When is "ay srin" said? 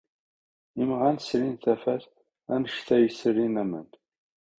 2.95-3.55